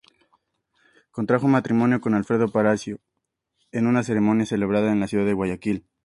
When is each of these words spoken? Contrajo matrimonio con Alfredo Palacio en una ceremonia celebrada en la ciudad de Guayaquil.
Contrajo 1.11 1.47
matrimonio 1.47 2.01
con 2.01 2.15
Alfredo 2.15 2.47
Palacio 2.51 2.99
en 3.71 3.85
una 3.85 4.01
ceremonia 4.01 4.47
celebrada 4.47 4.91
en 4.91 4.99
la 4.99 5.07
ciudad 5.07 5.27
de 5.27 5.33
Guayaquil. 5.33 5.85